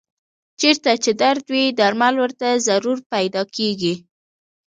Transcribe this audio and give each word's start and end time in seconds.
چېرته 0.59 0.91
چې 1.03 1.11
درد 1.21 1.43
وي 1.53 1.65
درمل 1.79 2.15
ورته 2.21 2.47
ضرور 2.67 2.97
پیدا 3.13 3.41
کېږي. 3.55 3.95